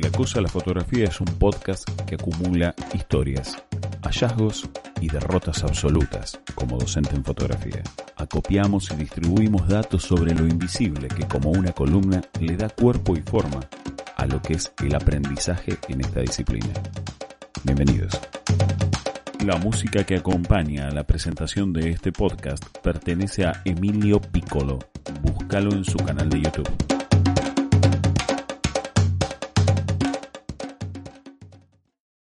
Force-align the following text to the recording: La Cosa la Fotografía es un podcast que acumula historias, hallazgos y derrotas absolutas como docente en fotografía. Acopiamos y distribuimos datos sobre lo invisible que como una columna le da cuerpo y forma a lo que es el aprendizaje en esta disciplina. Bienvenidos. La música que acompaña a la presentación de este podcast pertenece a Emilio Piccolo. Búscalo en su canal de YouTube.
La 0.00 0.10
Cosa 0.10 0.40
la 0.40 0.48
Fotografía 0.48 1.04
es 1.04 1.20
un 1.20 1.26
podcast 1.26 1.88
que 2.06 2.14
acumula 2.14 2.74
historias, 2.94 3.62
hallazgos 4.02 4.68
y 5.00 5.08
derrotas 5.08 5.62
absolutas 5.64 6.40
como 6.54 6.78
docente 6.78 7.14
en 7.14 7.22
fotografía. 7.22 7.82
Acopiamos 8.16 8.90
y 8.90 8.96
distribuimos 8.96 9.68
datos 9.68 10.02
sobre 10.04 10.34
lo 10.34 10.46
invisible 10.46 11.08
que 11.08 11.28
como 11.28 11.50
una 11.50 11.72
columna 11.72 12.22
le 12.40 12.56
da 12.56 12.70
cuerpo 12.70 13.16
y 13.16 13.20
forma 13.20 13.60
a 14.16 14.26
lo 14.26 14.40
que 14.40 14.54
es 14.54 14.72
el 14.82 14.94
aprendizaje 14.94 15.76
en 15.88 16.00
esta 16.00 16.20
disciplina. 16.20 16.72
Bienvenidos. 17.62 18.18
La 19.44 19.56
música 19.58 20.04
que 20.04 20.16
acompaña 20.16 20.88
a 20.88 20.92
la 20.92 21.04
presentación 21.04 21.72
de 21.72 21.90
este 21.90 22.12
podcast 22.12 22.64
pertenece 22.78 23.44
a 23.44 23.60
Emilio 23.64 24.20
Piccolo. 24.20 24.78
Búscalo 25.20 25.72
en 25.72 25.84
su 25.84 25.98
canal 25.98 26.30
de 26.30 26.40
YouTube. 26.40 26.91